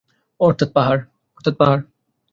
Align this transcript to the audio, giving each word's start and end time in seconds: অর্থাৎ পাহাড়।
অর্থাৎ 0.39 0.69
পাহাড়। 0.73 1.81